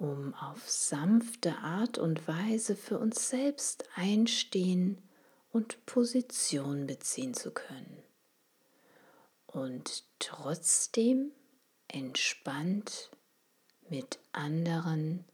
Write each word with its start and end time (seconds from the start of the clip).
um 0.00 0.34
auf 0.34 0.68
sanfte 0.68 1.58
Art 1.58 1.98
und 1.98 2.26
Weise 2.26 2.74
für 2.74 2.98
uns 2.98 3.28
selbst 3.28 3.84
einstehen 3.94 4.98
und 5.52 5.84
Position 5.84 6.86
beziehen 6.86 7.34
zu 7.34 7.50
können. 7.50 8.02
Und 9.46 10.04
trotzdem 10.18 11.32
entspannt 11.88 13.10
mit 13.90 14.18
anderen 14.32 15.24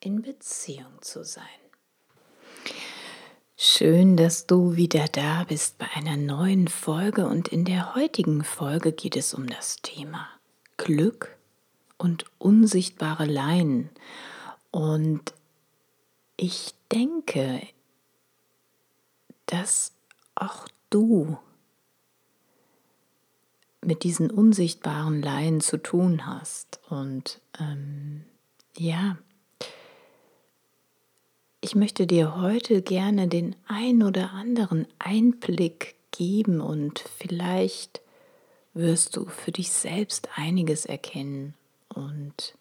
in 0.00 0.22
Beziehung 0.22 1.00
zu 1.00 1.24
sein. 1.24 1.44
Schön, 3.56 4.16
dass 4.16 4.46
du 4.46 4.74
wieder 4.74 5.06
da 5.06 5.44
bist 5.44 5.78
bei 5.78 5.86
einer 5.94 6.16
neuen 6.16 6.66
Folge 6.66 7.26
und 7.26 7.48
in 7.48 7.64
der 7.64 7.94
heutigen 7.94 8.42
Folge 8.42 8.92
geht 8.92 9.14
es 9.16 9.34
um 9.34 9.46
das 9.46 9.76
Thema 9.76 10.28
Glück 10.76 11.36
und 11.98 12.24
unsichtbare 12.38 13.26
Leinen. 13.26 13.90
Und 14.70 15.32
ich 16.36 16.74
denke, 16.90 17.62
dass 19.46 19.92
auch 20.34 20.66
du 20.90 21.38
mit 23.80 24.02
diesen 24.02 24.30
unsichtbaren 24.30 25.22
Leinen 25.22 25.60
zu 25.60 25.76
tun 25.76 26.26
hast. 26.26 26.80
Und 26.88 27.40
ähm, 27.60 28.24
ja, 28.76 29.16
ich 31.60 31.74
möchte 31.74 32.06
dir 32.06 32.36
heute 32.40 32.82
gerne 32.82 33.28
den 33.28 33.54
ein 33.66 34.02
oder 34.02 34.32
anderen 34.32 34.86
Einblick 34.98 35.94
geben 36.10 36.60
und 36.60 37.04
vielleicht 37.16 38.00
wirst 38.72 39.16
du 39.16 39.26
für 39.26 39.52
dich 39.52 39.70
selbst 39.70 40.28
einiges 40.36 40.84
erkennen 40.86 41.54
und 41.94 42.56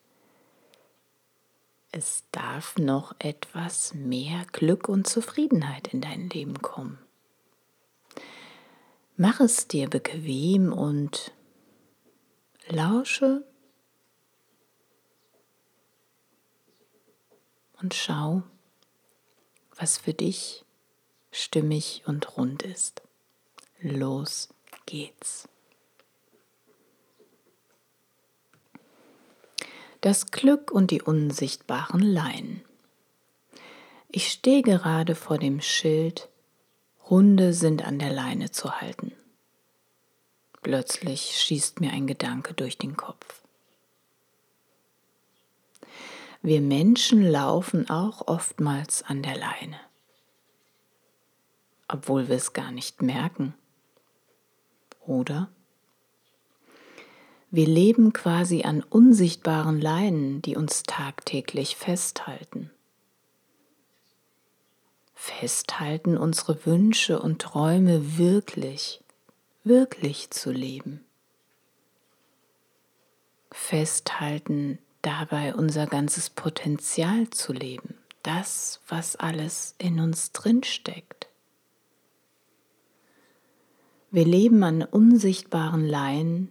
es 1.91 2.23
darf 2.31 2.77
noch 2.77 3.15
etwas 3.19 3.93
mehr 3.93 4.45
Glück 4.51 4.89
und 4.89 5.07
Zufriedenheit 5.07 5.89
in 5.89 6.01
dein 6.01 6.29
Leben 6.29 6.61
kommen. 6.61 6.97
Mach 9.15 9.39
es 9.39 9.67
dir 9.67 9.87
bequem 9.89 10.73
und 10.73 11.31
lausche 12.67 13.45
und 17.79 17.93
schau, 17.93 18.41
was 19.75 19.99
für 19.99 20.13
dich 20.13 20.65
stimmig 21.31 22.03
und 22.07 22.37
rund 22.37 22.63
ist. 22.63 23.03
Los 23.79 24.49
geht's. 24.85 25.47
Das 30.03 30.31
Glück 30.31 30.69
und 30.69 30.91
die 30.91 31.01
unsichtbaren 31.01 32.01
Leinen. 32.01 32.61
Ich 34.09 34.29
stehe 34.33 34.61
gerade 34.61 35.15
vor 35.15 35.37
dem 35.37 35.61
Schild, 35.61 36.27
Hunde 37.09 37.53
sind 37.53 37.85
an 37.85 37.99
der 37.99 38.11
Leine 38.11 38.51
zu 38.51 38.81
halten. 38.81 39.13
Plötzlich 40.61 41.37
schießt 41.37 41.79
mir 41.79 41.93
ein 41.93 42.05
Gedanke 42.05 42.53
durch 42.53 42.77
den 42.77 42.97
Kopf. 42.97 43.43
Wir 46.41 46.59
Menschen 46.59 47.23
laufen 47.23 47.89
auch 47.89 48.27
oftmals 48.27 49.03
an 49.03 49.23
der 49.23 49.37
Leine, 49.37 49.79
obwohl 51.87 52.27
wir 52.27 52.35
es 52.35 52.51
gar 52.51 52.71
nicht 52.73 53.01
merken. 53.01 53.53
Oder? 54.99 55.49
Wir 57.55 57.67
leben 57.67 58.13
quasi 58.13 58.63
an 58.63 58.81
unsichtbaren 58.81 59.79
Leinen, 59.79 60.41
die 60.41 60.55
uns 60.55 60.81
tagtäglich 60.81 61.75
festhalten. 61.75 62.71
Festhalten, 65.13 66.17
unsere 66.17 66.65
Wünsche 66.65 67.19
und 67.19 67.43
Träume 67.43 68.17
wirklich, 68.17 69.03
wirklich 69.63 70.31
zu 70.31 70.51
leben. 70.51 71.05
Festhalten, 73.51 74.79
dabei 75.03 75.53
unser 75.53 75.85
ganzes 75.85 76.31
Potenzial 76.31 77.29
zu 77.29 77.53
leben, 77.53 77.93
das, 78.23 78.81
was 78.87 79.15
alles 79.15 79.75
in 79.77 79.99
uns 79.99 80.31
drinsteckt. 80.31 81.27
Wir 84.09 84.25
leben 84.25 84.63
an 84.63 84.81
unsichtbaren 84.81 85.87
Leinen, 85.87 86.49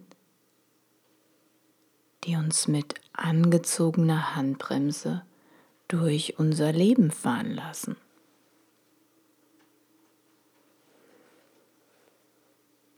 die 2.23 2.35
uns 2.35 2.67
mit 2.67 2.95
angezogener 3.13 4.35
Handbremse 4.35 5.23
durch 5.87 6.39
unser 6.39 6.71
Leben 6.71 7.11
fahren 7.11 7.53
lassen. 7.53 7.97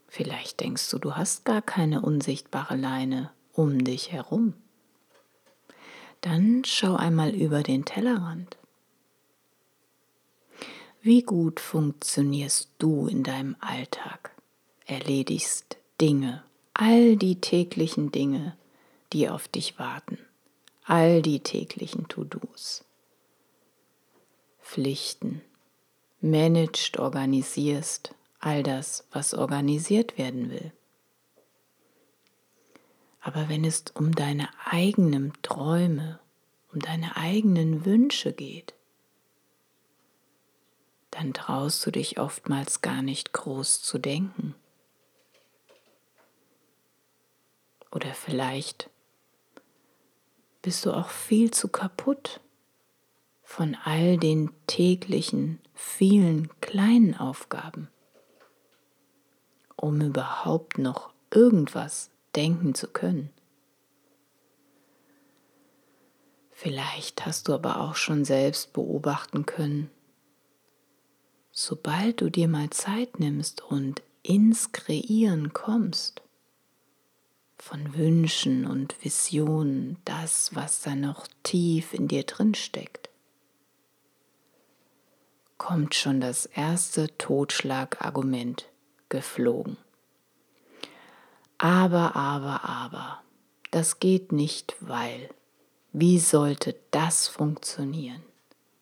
Vielleicht 0.08 0.60
denkst 0.60 0.88
du, 0.90 0.98
du 0.98 1.14
hast 1.14 1.44
gar 1.44 1.60
keine 1.60 2.00
unsichtbare 2.00 2.76
Leine 2.76 3.30
um 3.52 3.84
dich 3.84 4.12
herum. 4.12 4.54
Dann 6.22 6.62
schau 6.64 6.96
einmal 6.96 7.34
über 7.34 7.62
den 7.62 7.84
Tellerrand. 7.84 8.56
Wie 11.02 11.22
gut 11.22 11.60
funktionierst 11.60 12.70
du 12.78 13.06
in 13.06 13.22
deinem 13.22 13.56
Alltag? 13.60 14.34
Erledigst 14.86 15.76
Dinge, 16.00 16.42
all 16.72 17.16
die 17.16 17.40
täglichen 17.40 18.10
Dinge, 18.10 18.56
die 19.16 19.30
auf 19.30 19.48
dich 19.48 19.78
warten. 19.78 20.18
All 20.84 21.22
die 21.22 21.40
täglichen 21.40 22.06
To-Dos. 22.06 22.84
Pflichten. 24.60 25.40
Managed, 26.20 26.98
organisierst 26.98 28.14
all 28.40 28.62
das, 28.62 29.08
was 29.12 29.32
organisiert 29.32 30.18
werden 30.18 30.50
will. 30.50 30.70
Aber 33.22 33.48
wenn 33.48 33.64
es 33.64 33.84
um 33.94 34.14
deine 34.14 34.50
eigenen 34.66 35.32
Träume, 35.40 36.20
um 36.74 36.80
deine 36.80 37.16
eigenen 37.16 37.86
Wünsche 37.86 38.34
geht, 38.34 38.74
dann 41.10 41.32
traust 41.32 41.86
du 41.86 41.90
dich 41.90 42.20
oftmals 42.20 42.82
gar 42.82 43.00
nicht 43.00 43.32
groß 43.32 43.80
zu 43.80 43.96
denken. 43.96 44.54
Oder 47.90 48.12
vielleicht 48.12 48.90
bist 50.66 50.84
du 50.84 50.90
auch 50.90 51.10
viel 51.10 51.52
zu 51.52 51.68
kaputt 51.68 52.40
von 53.44 53.76
all 53.84 54.18
den 54.18 54.50
täglichen, 54.66 55.60
vielen 55.74 56.50
kleinen 56.60 57.16
Aufgaben, 57.16 57.86
um 59.76 60.00
überhaupt 60.00 60.78
noch 60.78 61.14
irgendwas 61.30 62.10
denken 62.34 62.74
zu 62.74 62.88
können. 62.88 63.30
Vielleicht 66.50 67.24
hast 67.26 67.46
du 67.46 67.54
aber 67.54 67.80
auch 67.80 67.94
schon 67.94 68.24
selbst 68.24 68.72
beobachten 68.72 69.46
können, 69.46 69.88
sobald 71.52 72.20
du 72.20 72.28
dir 72.28 72.48
mal 72.48 72.70
Zeit 72.70 73.20
nimmst 73.20 73.62
und 73.62 74.02
ins 74.24 74.72
Kreieren 74.72 75.52
kommst, 75.52 76.22
von 77.58 77.96
Wünschen 77.96 78.66
und 78.66 79.02
Visionen, 79.02 79.96
das, 80.04 80.54
was 80.54 80.82
da 80.82 80.94
noch 80.94 81.26
tief 81.42 81.94
in 81.94 82.08
dir 82.08 82.24
drin 82.24 82.54
steckt. 82.54 83.10
kommt 85.58 85.94
schon 85.94 86.20
das 86.20 86.46
erste 86.46 87.16
Totschlagargument 87.16 88.68
geflogen. 89.08 89.78
Aber, 91.58 92.14
aber, 92.14 92.64
aber, 92.64 93.22
das 93.70 93.98
geht 93.98 94.32
nicht, 94.32 94.76
weil. 94.80 95.30
Wie 95.92 96.18
sollte 96.18 96.76
das 96.90 97.26
funktionieren, 97.26 98.22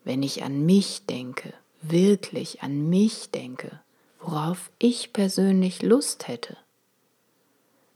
wenn 0.02 0.24
ich 0.24 0.42
an 0.42 0.66
mich 0.66 1.06
denke, 1.06 1.54
wirklich 1.80 2.62
an 2.62 2.88
mich 2.88 3.30
denke, 3.30 3.80
worauf 4.18 4.72
ich 4.80 5.12
persönlich 5.12 5.82
Lust 5.82 6.26
hätte? 6.26 6.56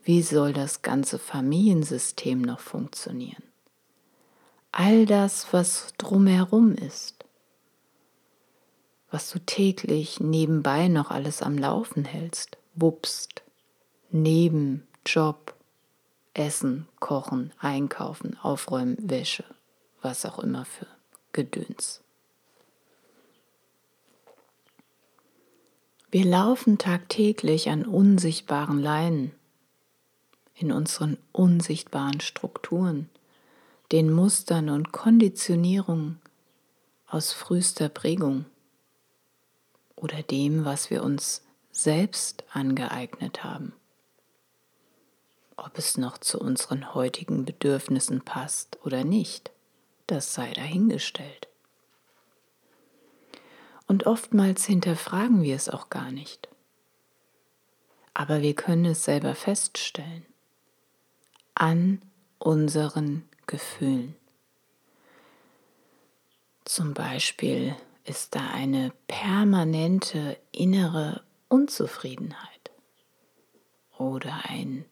Wie 0.08 0.22
soll 0.22 0.54
das 0.54 0.80
ganze 0.80 1.18
Familiensystem 1.18 2.40
noch 2.40 2.60
funktionieren? 2.60 3.42
All 4.72 5.04
das, 5.04 5.52
was 5.52 5.92
drumherum 5.98 6.74
ist, 6.74 7.26
was 9.10 9.30
du 9.30 9.38
täglich 9.38 10.18
nebenbei 10.18 10.88
noch 10.88 11.10
alles 11.10 11.42
am 11.42 11.58
Laufen 11.58 12.06
hältst, 12.06 12.56
wupst, 12.74 13.42
neben 14.10 14.88
Job, 15.04 15.54
Essen, 16.32 16.88
Kochen, 17.00 17.52
Einkaufen, 17.58 18.38
Aufräumen, 18.38 18.96
Wäsche, 19.10 19.44
was 20.00 20.24
auch 20.24 20.38
immer 20.38 20.64
für 20.64 20.86
Gedöns. 21.32 22.00
Wir 26.10 26.24
laufen 26.24 26.78
tagtäglich 26.78 27.68
an 27.68 27.84
unsichtbaren 27.84 28.80
Leinen 28.80 29.34
in 30.58 30.72
unseren 30.72 31.18
unsichtbaren 31.32 32.20
Strukturen, 32.20 33.08
den 33.92 34.12
Mustern 34.12 34.68
und 34.68 34.92
Konditionierungen 34.92 36.20
aus 37.06 37.32
frühester 37.32 37.88
Prägung 37.88 38.44
oder 39.94 40.22
dem, 40.22 40.64
was 40.64 40.90
wir 40.90 41.04
uns 41.04 41.44
selbst 41.70 42.44
angeeignet 42.52 43.44
haben. 43.44 43.72
Ob 45.56 45.78
es 45.78 45.96
noch 45.96 46.18
zu 46.18 46.40
unseren 46.40 46.92
heutigen 46.94 47.44
Bedürfnissen 47.44 48.22
passt 48.22 48.78
oder 48.84 49.04
nicht, 49.04 49.52
das 50.08 50.34
sei 50.34 50.52
dahingestellt. 50.52 51.48
Und 53.86 54.06
oftmals 54.06 54.66
hinterfragen 54.66 55.42
wir 55.42 55.56
es 55.56 55.68
auch 55.68 55.88
gar 55.88 56.10
nicht. 56.10 56.48
Aber 58.12 58.42
wir 58.42 58.54
können 58.54 58.84
es 58.84 59.04
selber 59.04 59.34
feststellen 59.34 60.26
an 61.58 62.00
unseren 62.38 63.28
Gefühlen. 63.46 64.14
Zum 66.64 66.94
Beispiel 66.94 67.74
ist 68.04 68.34
da 68.34 68.50
eine 68.52 68.92
permanente 69.06 70.38
innere 70.52 71.22
Unzufriedenheit 71.48 72.70
oder 73.96 74.42
ein 74.44 74.84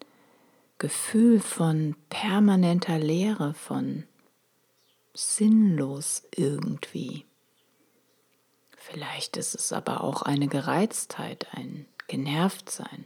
Gefühl 0.78 1.40
von 1.40 1.96
permanenter 2.08 2.98
Leere, 2.98 3.54
von 3.54 4.04
sinnlos 5.14 6.24
irgendwie. 6.34 7.24
Vielleicht 8.76 9.36
ist 9.36 9.54
es 9.54 9.72
aber 9.72 10.02
auch 10.02 10.22
eine 10.22 10.48
Gereiztheit, 10.48 11.46
ein 11.52 11.86
Genervtsein, 12.08 13.04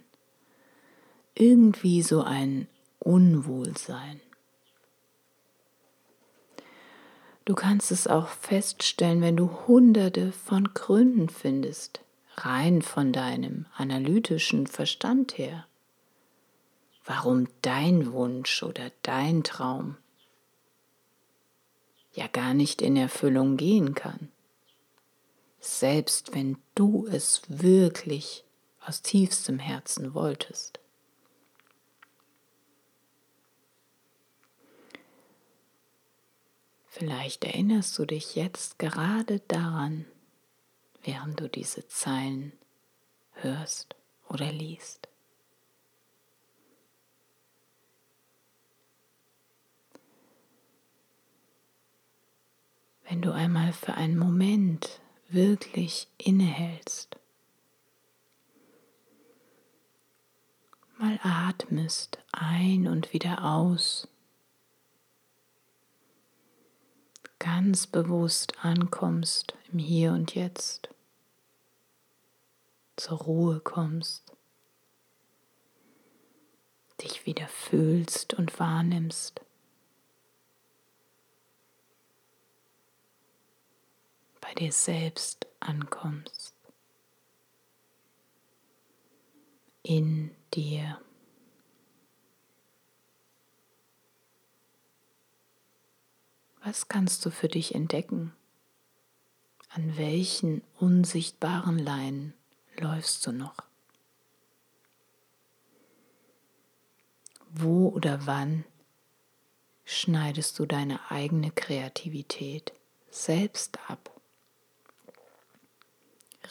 irgendwie 1.34 2.02
so 2.02 2.22
ein 2.22 2.66
Unwohlsein. 3.00 4.20
Du 7.44 7.54
kannst 7.56 7.90
es 7.90 8.06
auch 8.06 8.28
feststellen, 8.28 9.22
wenn 9.22 9.36
du 9.36 9.50
hunderte 9.66 10.30
von 10.30 10.72
Gründen 10.72 11.28
findest, 11.28 12.00
rein 12.36 12.80
von 12.80 13.12
deinem 13.12 13.66
analytischen 13.76 14.68
Verstand 14.68 15.36
her, 15.36 15.66
warum 17.04 17.48
dein 17.62 18.12
Wunsch 18.12 18.62
oder 18.62 18.92
dein 19.02 19.42
Traum 19.42 19.96
ja 22.12 22.26
gar 22.26 22.54
nicht 22.54 22.82
in 22.82 22.96
Erfüllung 22.96 23.56
gehen 23.56 23.94
kann, 23.94 24.30
selbst 25.60 26.34
wenn 26.34 26.58
du 26.74 27.06
es 27.10 27.42
wirklich 27.48 28.44
aus 28.84 29.02
tiefstem 29.02 29.58
Herzen 29.58 30.14
wolltest. 30.14 30.80
Vielleicht 36.92 37.44
erinnerst 37.44 37.96
du 38.00 38.04
dich 38.04 38.34
jetzt 38.34 38.80
gerade 38.80 39.38
daran, 39.46 40.06
während 41.04 41.38
du 41.38 41.48
diese 41.48 41.86
Zeilen 41.86 42.52
hörst 43.34 43.94
oder 44.28 44.50
liest. 44.50 45.08
Wenn 53.04 53.22
du 53.22 53.30
einmal 53.30 53.72
für 53.72 53.94
einen 53.94 54.18
Moment 54.18 55.00
wirklich 55.28 56.08
innehältst, 56.18 57.16
mal 60.98 61.20
atmest 61.22 62.18
ein 62.32 62.88
und 62.88 63.12
wieder 63.12 63.44
aus, 63.44 64.08
ganz 67.40 67.88
bewusst 67.88 68.64
ankommst 68.64 69.54
im 69.72 69.80
Hier 69.80 70.12
und 70.12 70.36
Jetzt, 70.36 70.88
zur 72.94 73.18
Ruhe 73.18 73.58
kommst, 73.58 74.32
dich 77.02 77.26
wieder 77.26 77.48
fühlst 77.48 78.34
und 78.34 78.60
wahrnimmst. 78.60 79.40
bei 84.50 84.54
dir 84.54 84.72
selbst 84.72 85.46
ankommst, 85.60 86.54
in 89.82 90.34
dir. 90.54 91.00
Was 96.62 96.88
kannst 96.88 97.24
du 97.24 97.30
für 97.30 97.48
dich 97.48 97.74
entdecken? 97.74 98.34
An 99.70 99.96
welchen 99.96 100.62
unsichtbaren 100.78 101.78
Leinen 101.78 102.34
läufst 102.76 103.26
du 103.26 103.32
noch? 103.32 103.56
Wo 107.48 107.88
oder 107.88 108.26
wann 108.26 108.64
schneidest 109.84 110.58
du 110.58 110.66
deine 110.66 111.10
eigene 111.10 111.50
Kreativität 111.50 112.74
selbst 113.10 113.78
ab? 113.88 114.10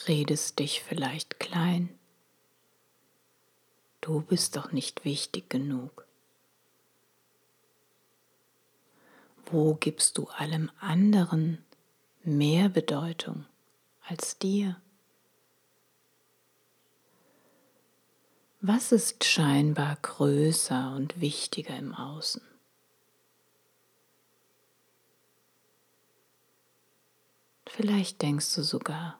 Redest 0.07 0.57
dich 0.57 0.81
vielleicht 0.81 1.39
klein? 1.39 1.99
Du 4.01 4.21
bist 4.21 4.55
doch 4.55 4.71
nicht 4.71 5.05
wichtig 5.05 5.49
genug. 5.49 6.08
Wo 9.51 9.73
gibst 9.73 10.19
du 10.19 10.27
allem 10.27 10.69
anderen 10.79 11.65
mehr 12.23 12.69
Bedeutung 12.69 13.45
als 14.01 14.37
dir? 14.37 14.79
Was 18.61 18.91
ist 18.91 19.23
scheinbar 19.23 19.97
größer 20.03 20.93
und 20.95 21.19
wichtiger 21.19 21.75
im 21.75 21.95
Außen? 21.95 22.43
Vielleicht 27.65 28.21
denkst 28.21 28.53
du 28.53 28.61
sogar, 28.61 29.19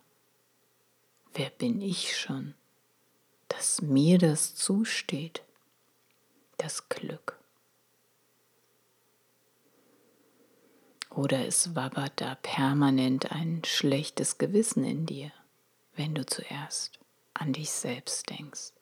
wer 1.34 1.50
bin 1.50 1.82
ich 1.82 2.16
schon, 2.16 2.54
dass 3.48 3.82
mir 3.82 4.20
das 4.20 4.54
zusteht, 4.54 5.42
das 6.58 6.88
Glück. 6.90 7.39
Oder 11.10 11.48
es 11.48 11.76
wabbert 11.76 12.22
da 12.22 12.36
permanent 12.36 13.32
ein 13.32 13.64
schlechtes 13.66 14.38
Gewissen 14.38 14.84
in 14.84 15.06
dir, 15.06 15.32
wenn 15.96 16.14
du 16.14 16.26
zuerst 16.26 17.00
an 17.34 17.54
dich 17.54 17.72
selbst 17.72 18.30
denkst. 18.30 18.74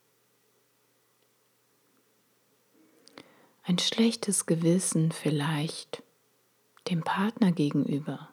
Ein 3.63 3.79
schlechtes 3.79 4.45
Gewissen 4.45 5.11
vielleicht 5.11 6.03
dem 6.89 7.03
Partner 7.03 7.51
gegenüber. 7.51 8.29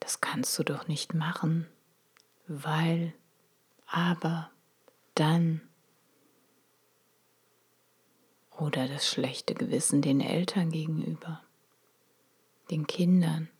Das 0.00 0.20
kannst 0.20 0.58
du 0.58 0.62
doch 0.62 0.88
nicht 0.88 1.14
machen, 1.14 1.68
weil, 2.46 3.14
aber, 3.86 4.50
dann. 5.14 5.60
Oder 8.50 8.88
das 8.88 9.06
schlechte 9.06 9.54
Gewissen 9.54 10.02
den 10.02 10.20
Eltern 10.20 10.70
gegenüber 10.70 11.42
den 12.72 12.86
Kindern, 12.86 13.50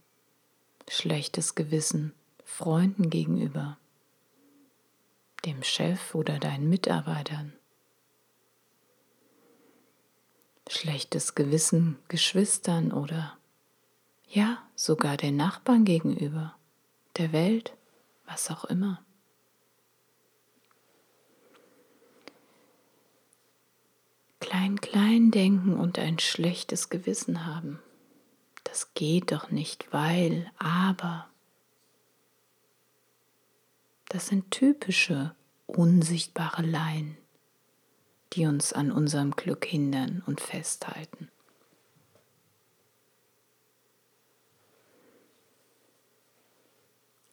schlechtes 0.88 1.54
Gewissen 1.54 2.14
Freunden 2.46 3.10
gegenüber, 3.10 3.76
dem 5.44 5.62
Chef 5.62 6.14
oder 6.14 6.38
deinen 6.38 6.70
Mitarbeitern, 6.70 7.52
schlechtes 10.66 11.34
Gewissen 11.34 11.98
Geschwistern 12.08 12.90
oder 12.90 13.36
ja, 14.30 14.66
sogar 14.76 15.18
den 15.18 15.36
Nachbarn 15.36 15.84
gegenüber, 15.84 16.54
der 17.18 17.32
Welt, 17.32 17.76
was 18.24 18.50
auch 18.50 18.64
immer. 18.64 19.04
Klein, 24.40 24.80
klein 24.80 25.30
denken 25.30 25.76
und 25.76 25.98
ein 25.98 26.18
schlechtes 26.18 26.88
Gewissen 26.88 27.44
haben. 27.44 27.78
Das 28.72 28.94
geht 28.94 29.32
doch 29.32 29.50
nicht, 29.50 29.92
weil, 29.92 30.50
aber. 30.56 31.28
Das 34.08 34.28
sind 34.28 34.50
typische, 34.50 35.36
unsichtbare 35.66 36.62
Laien, 36.62 37.18
die 38.32 38.46
uns 38.46 38.72
an 38.72 38.90
unserem 38.90 39.32
Glück 39.32 39.66
hindern 39.66 40.22
und 40.24 40.40
festhalten. 40.40 41.30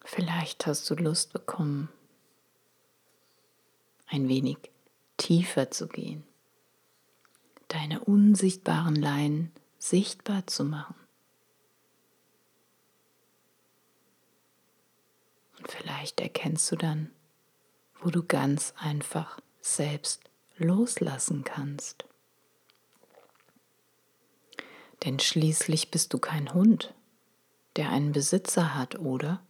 Vielleicht 0.04 0.66
hast 0.66 0.90
du 0.90 0.94
Lust 0.94 1.32
bekommen, 1.32 1.88
ein 4.08 4.28
wenig 4.28 4.58
tiefer 5.16 5.70
zu 5.70 5.88
gehen, 5.88 6.22
deine 7.68 8.00
unsichtbaren 8.00 8.94
Leinen 8.94 9.52
sichtbar 9.78 10.46
zu 10.46 10.64
machen. 10.64 10.99
Und 15.60 15.70
vielleicht 15.70 16.20
erkennst 16.20 16.72
du 16.72 16.76
dann, 16.76 17.10
wo 18.00 18.08
du 18.10 18.22
ganz 18.22 18.72
einfach 18.78 19.40
selbst 19.60 20.22
loslassen 20.56 21.44
kannst. 21.44 22.06
Denn 25.04 25.18
schließlich 25.18 25.90
bist 25.90 26.12
du 26.14 26.18
kein 26.18 26.52
Hund, 26.54 26.94
der 27.76 27.90
einen 27.90 28.12
Besitzer 28.12 28.74
hat, 28.74 28.98
oder? 28.98 29.42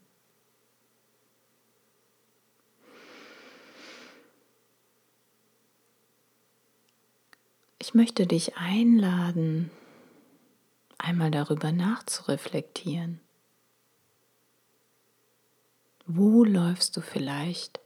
Ich 7.79 7.95
möchte 7.95 8.27
dich 8.27 8.57
einladen, 8.57 9.71
einmal 10.99 11.31
darüber 11.31 11.73
nachzureflektieren. 11.73 13.21
Wo 16.13 16.43
läufst 16.43 16.97
du 16.97 17.03
vielleicht 17.03 17.79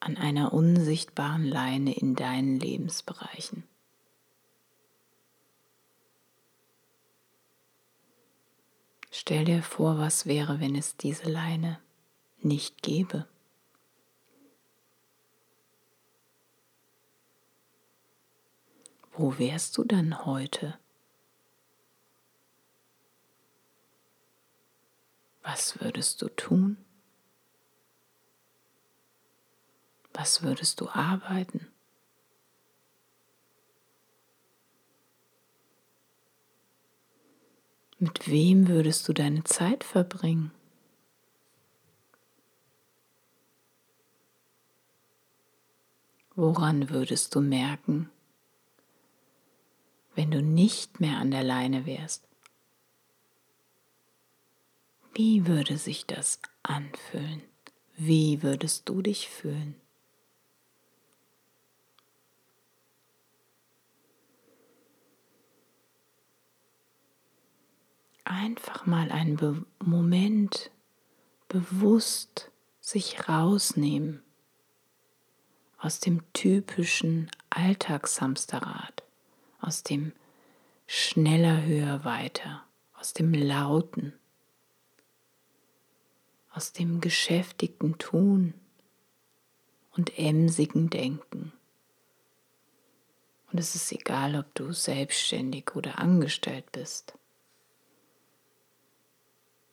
an 0.00 0.16
einer 0.16 0.52
unsichtbaren 0.52 1.44
Leine 1.44 1.96
in 1.96 2.16
deinen 2.16 2.58
Lebensbereichen? 2.58 3.62
Stell 9.12 9.44
dir 9.44 9.62
vor, 9.62 9.98
was 9.98 10.26
wäre, 10.26 10.58
wenn 10.58 10.74
es 10.74 10.96
diese 10.96 11.30
Leine 11.30 11.78
nicht 12.40 12.82
gäbe. 12.82 13.28
Wo 19.12 19.38
wärst 19.38 19.78
du 19.78 19.84
dann 19.84 20.26
heute? 20.26 20.76
Was 25.52 25.80
würdest 25.80 26.22
du 26.22 26.28
tun? 26.28 26.76
Was 30.12 30.44
würdest 30.44 30.80
du 30.80 30.88
arbeiten? 30.88 31.66
Mit 37.98 38.28
wem 38.28 38.68
würdest 38.68 39.08
du 39.08 39.12
deine 39.12 39.42
Zeit 39.42 39.82
verbringen? 39.82 40.52
Woran 46.36 46.90
würdest 46.90 47.34
du 47.34 47.40
merken, 47.40 48.08
wenn 50.14 50.30
du 50.30 50.42
nicht 50.42 51.00
mehr 51.00 51.18
an 51.18 51.32
der 51.32 51.42
Leine 51.42 51.86
wärst? 51.86 52.29
Wie 55.14 55.46
würde 55.46 55.76
sich 55.76 56.06
das 56.06 56.40
anfühlen? 56.62 57.42
Wie 57.96 58.42
würdest 58.42 58.88
du 58.88 59.02
dich 59.02 59.28
fühlen? 59.28 59.74
Einfach 68.24 68.86
mal 68.86 69.10
einen 69.10 69.36
Be 69.36 69.64
Moment 69.80 70.70
bewusst 71.48 72.50
sich 72.80 73.28
rausnehmen 73.28 74.22
aus 75.78 75.98
dem 75.98 76.22
typischen 76.32 77.30
Alltagshamsterrad 77.50 79.02
aus 79.60 79.82
dem 79.82 80.12
schneller, 80.86 81.62
höher, 81.62 82.04
weiter, 82.04 82.64
aus 82.98 83.12
dem 83.12 83.32
lauten, 83.32 84.12
aus 86.50 86.72
dem 86.72 87.00
geschäftigten 87.00 87.98
Tun 87.98 88.54
und 89.92 90.18
emsigen 90.18 90.90
Denken. 90.90 91.52
Und 93.50 93.58
es 93.58 93.74
ist 93.74 93.90
egal, 93.92 94.36
ob 94.36 94.54
du 94.54 94.72
selbstständig 94.72 95.74
oder 95.74 95.98
angestellt 95.98 96.70
bist 96.72 97.14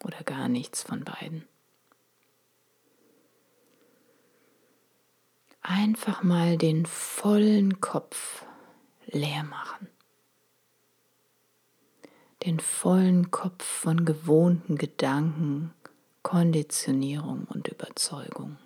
oder 0.04 0.24
gar 0.24 0.48
nichts 0.48 0.84
von 0.84 1.04
beiden. 1.04 1.48
Einfach 5.62 6.24
mal 6.24 6.58
den 6.58 6.86
vollen 6.86 7.82
Kopf 7.82 8.46
leer 9.06 9.44
machen. 9.44 9.90
Den 12.46 12.60
vollen 12.60 13.32
Kopf 13.32 13.66
von 13.66 14.06
gewohnten 14.06 14.78
Gedanken, 14.78 15.74
Konditionierung 16.28 17.46
und 17.46 17.70
Überzeugung. 17.70 18.58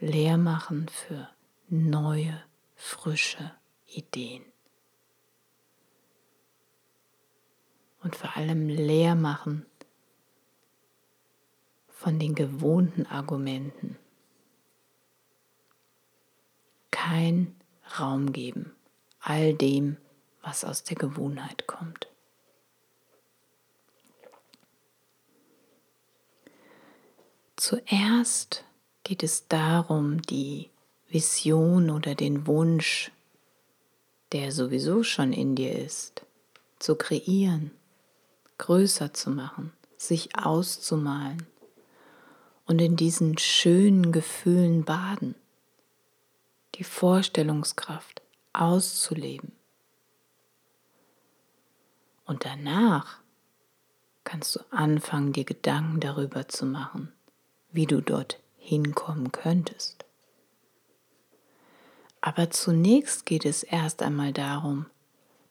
Leer 0.00 0.36
machen 0.36 0.86
für 0.86 1.30
neue, 1.70 2.38
frische 2.74 3.52
Ideen. 3.86 4.44
Und 8.02 8.16
vor 8.16 8.36
allem 8.36 8.68
leer 8.68 9.14
machen 9.14 9.64
von 11.88 12.18
den 12.18 12.34
gewohnten 12.34 13.06
Argumenten. 13.06 13.96
Kein 16.90 17.56
Raum 17.98 18.32
geben 18.32 18.76
all 19.20 19.54
dem, 19.54 19.96
was 20.42 20.66
aus 20.66 20.84
der 20.84 20.98
Gewohnheit 20.98 21.66
kommt. 21.66 22.10
Zuerst 27.56 28.64
geht 29.02 29.22
es 29.22 29.48
darum, 29.48 30.20
die 30.22 30.68
Vision 31.08 31.90
oder 31.90 32.14
den 32.14 32.46
Wunsch, 32.46 33.10
der 34.32 34.52
sowieso 34.52 35.02
schon 35.02 35.32
in 35.32 35.56
dir 35.56 35.72
ist, 35.78 36.22
zu 36.78 36.96
kreieren, 36.96 37.70
größer 38.58 39.14
zu 39.14 39.30
machen, 39.30 39.72
sich 39.96 40.36
auszumalen 40.36 41.46
und 42.66 42.80
in 42.80 42.96
diesen 42.96 43.38
schönen 43.38 44.12
Gefühlen 44.12 44.84
baden. 44.84 45.34
Die 46.74 46.84
Vorstellungskraft, 46.84 48.20
auszuleben. 48.52 49.52
Und 52.24 52.44
danach 52.44 53.20
kannst 54.24 54.56
du 54.56 54.60
anfangen, 54.70 55.32
dir 55.32 55.44
Gedanken 55.44 56.00
darüber 56.00 56.48
zu 56.48 56.66
machen, 56.66 57.12
wie 57.76 57.86
du 57.86 58.00
dort 58.00 58.40
hinkommen 58.58 59.30
könntest. 59.30 60.04
Aber 62.20 62.50
zunächst 62.50 63.24
geht 63.24 63.44
es 63.44 63.62
erst 63.62 64.02
einmal 64.02 64.32
darum, 64.32 64.86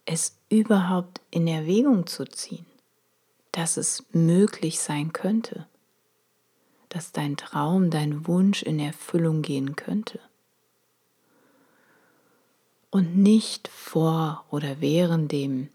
es 0.04 0.38
überhaupt 0.50 1.22
in 1.32 1.48
Erwägung 1.48 2.06
zu 2.06 2.26
ziehen, 2.26 2.66
dass 3.54 3.78
es 3.78 4.04
möglich 4.12 4.80
sein 4.80 5.14
könnte, 5.14 5.68
dass 6.90 7.14
dein 7.14 7.38
Traum, 7.38 7.90
dein 7.90 8.28
Wunsch 8.28 8.62
in 8.62 8.80
Erfüllung 8.80 9.42
gehen 9.42 9.76
könnte 9.78 10.20
und 12.92 13.18
nicht 13.18 13.68
vor 13.68 14.46
oder 14.52 14.82
während 14.82 15.32
dem 15.32 15.70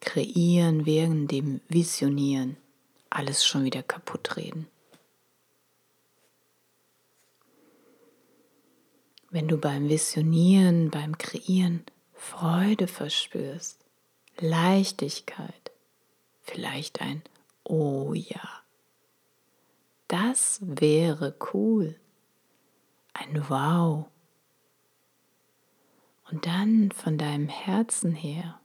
Kreieren, 0.00 0.86
während 0.86 1.30
dem 1.30 1.60
Visionieren 1.68 2.56
alles 3.10 3.44
schon 3.44 3.64
wieder 3.64 3.82
kaputt 3.82 4.36
reden. 4.36 4.66
Wenn 9.34 9.48
du 9.48 9.58
beim 9.58 9.88
Visionieren, 9.88 10.92
beim 10.92 11.18
Kreieren 11.18 11.84
Freude 12.12 12.86
verspürst, 12.86 13.84
Leichtigkeit, 14.38 15.72
vielleicht 16.40 17.00
ein 17.00 17.20
Oh 17.64 18.14
ja, 18.14 18.62
das 20.06 20.60
wäre 20.62 21.34
cool, 21.52 21.98
ein 23.12 23.48
Wow. 23.48 24.06
Und 26.30 26.46
dann 26.46 26.92
von 26.92 27.18
deinem 27.18 27.48
Herzen 27.48 28.14
her 28.14 28.60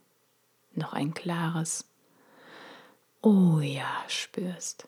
noch 0.76 0.94
ein 0.94 1.16
klares 1.16 1.90
Oh 3.24 3.60
ja 3.60 4.04
spürst, 4.08 4.88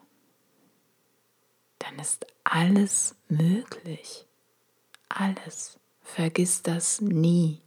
dann 1.80 1.98
ist 1.98 2.28
alles 2.44 3.16
möglich. 3.30 4.28
Alles. 5.20 5.80
Vergiss 6.02 6.62
das 6.62 7.02
nie. 7.02 7.62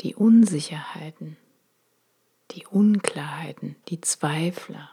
Die 0.00 0.14
Unsicherheiten, 0.14 1.36
die 2.52 2.66
Unklarheiten, 2.66 3.76
die 3.88 4.00
Zweifler, 4.00 4.90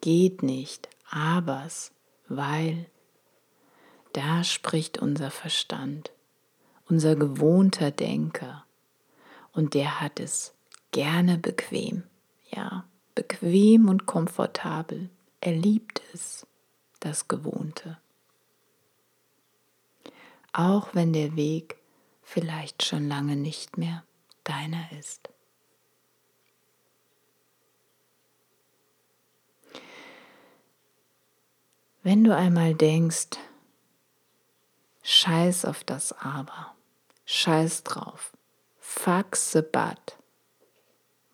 geht 0.00 0.42
nicht, 0.42 0.88
abers, 1.08 1.92
weil 2.28 2.90
da 4.12 4.42
spricht 4.42 4.98
unser 4.98 5.30
Verstand 5.30 6.10
unser 6.88 7.16
gewohnter 7.16 7.90
Denker. 7.90 8.64
Und 9.52 9.74
der 9.74 10.00
hat 10.00 10.20
es 10.20 10.54
gerne 10.92 11.38
bequem, 11.38 12.04
ja, 12.50 12.84
bequem 13.14 13.88
und 13.88 14.06
komfortabel. 14.06 15.10
Er 15.46 15.52
liebt 15.52 16.02
es, 16.12 16.44
das 16.98 17.28
Gewohnte. 17.28 18.00
Auch 20.52 20.92
wenn 20.92 21.12
der 21.12 21.36
Weg 21.36 21.76
vielleicht 22.20 22.84
schon 22.84 23.06
lange 23.06 23.36
nicht 23.36 23.78
mehr 23.78 24.02
deiner 24.42 24.90
ist. 24.98 25.28
Wenn 32.02 32.24
du 32.24 32.34
einmal 32.34 32.74
denkst, 32.74 33.38
scheiß 35.04 35.64
auf 35.64 35.84
das 35.84 36.12
Aber, 36.12 36.74
Scheiß 37.24 37.84
drauf. 37.84 38.32
The 39.52 39.62
butt. 39.62 40.18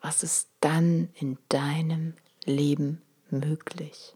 Was 0.01 0.21
ist 0.21 0.49
dann 0.59 1.09
in 1.15 1.39
deinem 1.49 2.15
Leben 2.45 3.02
möglich? 3.39 4.15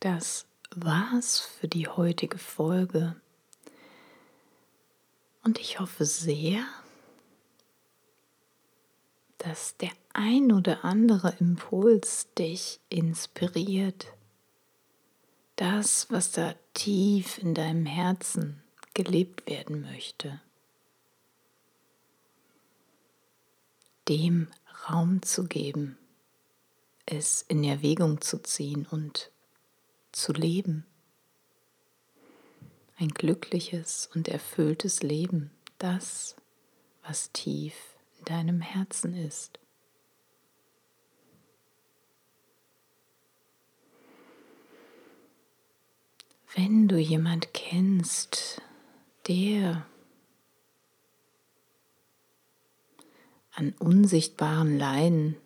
Das 0.00 0.46
war's 0.74 1.40
für 1.40 1.68
die 1.68 1.88
heutige 1.88 2.38
Folge. 2.38 3.16
Und 5.42 5.58
ich 5.58 5.80
hoffe 5.80 6.04
sehr, 6.04 6.64
dass 9.38 9.76
der 9.76 9.90
ein 10.12 10.52
oder 10.52 10.84
andere 10.84 11.34
Impuls 11.38 12.28
dich 12.34 12.80
inspiriert, 12.88 14.12
das, 15.56 16.10
was 16.10 16.32
da 16.32 16.54
tief 16.74 17.38
in 17.38 17.54
deinem 17.54 17.86
Herzen 17.86 18.62
gelebt 18.94 19.48
werden 19.48 19.80
möchte, 19.80 20.40
dem 24.08 24.48
Raum 24.88 25.22
zu 25.22 25.44
geben, 25.44 25.98
es 27.04 27.42
in 27.42 27.62
Erwägung 27.64 28.20
zu 28.20 28.38
ziehen 28.38 28.86
und 28.86 29.30
zu 30.12 30.32
leben. 30.32 30.86
Ein 32.96 33.08
glückliches 33.08 34.08
und 34.14 34.28
erfülltes 34.28 35.02
Leben, 35.02 35.50
das, 35.78 36.36
was 37.02 37.32
tief 37.32 37.74
in 38.18 38.24
deinem 38.24 38.60
Herzen 38.60 39.14
ist. 39.14 39.58
Wenn 46.54 46.88
du 46.88 46.96
jemand 46.96 47.52
kennst, 47.52 48.62
der 49.28 49.86
an 53.58 53.74
unsichtbaren 53.80 54.78
Leiden 54.78 55.36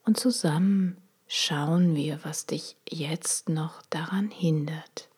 und 0.07 0.19
zusammen 0.19 0.97
schauen 1.27 1.95
wir, 1.95 2.25
was 2.25 2.47
dich 2.47 2.79
jetzt 2.89 3.51
noch 3.51 3.83
daran 3.91 4.31
hindert, 4.31 5.10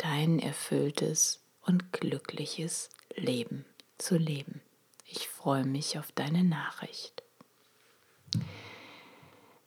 dein 0.00 0.38
erfülltes 0.38 1.40
und 1.66 1.92
glückliches 1.92 2.88
Leben 3.14 3.64
zu 3.98 4.16
leben. 4.16 4.60
Ich 5.04 5.28
freue 5.28 5.64
mich 5.64 5.98
auf 5.98 6.10
deine 6.12 6.42
Nachricht. 6.42 7.22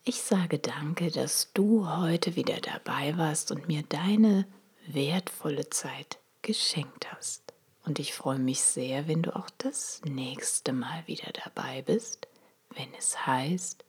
Ich 0.04 0.22
sage 0.22 0.60
danke, 0.60 1.12
dass 1.12 1.54
du 1.54 1.88
heute 1.88 2.36
wieder 2.36 2.60
dabei 2.60 3.17
warst 3.17 3.52
und 3.52 3.67
mir 3.67 3.84
deine 3.84 4.46
wertvolle 4.88 5.69
Zeit 5.69 6.19
geschenkt 6.41 7.12
hast. 7.13 7.54
Und 7.86 8.00
ich 8.00 8.13
freue 8.13 8.39
mich 8.39 8.62
sehr, 8.62 9.08
wenn 9.08 9.22
du 9.22 9.36
auch 9.36 9.50
das 9.58 10.02
nächste 10.04 10.74
Mal 10.74 11.06
wieder 11.06 11.32
dabei 11.43 11.82
bist, 11.82 12.28
wenn 12.72 12.93
es 12.98 13.26
heißt, 13.26 13.86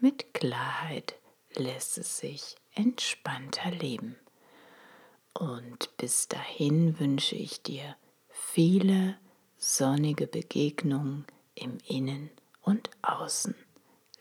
mit 0.00 0.34
Klarheit 0.34 1.14
lässt 1.54 1.96
es 1.98 2.18
sich 2.18 2.56
entspannter 2.74 3.70
leben. 3.70 4.16
Und 5.38 5.94
bis 5.98 6.28
dahin 6.28 6.98
wünsche 6.98 7.36
ich 7.36 7.62
dir 7.62 7.96
viele 8.28 9.18
sonnige 9.58 10.26
Begegnungen 10.26 11.26
im 11.54 11.76
Innen 11.86 12.30
und 12.62 12.88
Außen. 13.02 13.54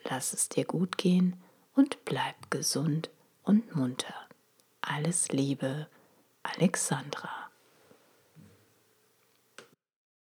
Lass 0.03 0.33
es 0.33 0.49
dir 0.49 0.65
gut 0.65 0.97
gehen 0.97 1.41
und 1.73 2.03
bleib 2.03 2.51
gesund 2.51 3.09
und 3.43 3.75
munter. 3.75 4.13
Alles 4.81 5.29
Liebe, 5.29 5.87
Alexandra. 6.43 7.44